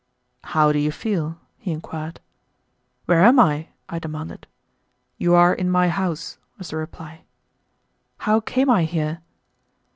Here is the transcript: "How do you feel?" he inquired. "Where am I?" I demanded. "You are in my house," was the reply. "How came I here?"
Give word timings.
"How 0.45 0.71
do 0.71 0.79
you 0.79 0.91
feel?" 0.91 1.39
he 1.59 1.69
inquired. 1.69 2.21
"Where 3.05 3.21
am 3.23 3.39
I?" 3.39 3.67
I 3.87 3.99
demanded. 3.99 4.47
"You 5.19 5.35
are 5.35 5.53
in 5.53 5.69
my 5.69 5.89
house," 5.89 6.39
was 6.57 6.71
the 6.71 6.77
reply. 6.77 7.21
"How 8.17 8.39
came 8.39 8.67
I 8.71 8.85
here?" 8.85 9.21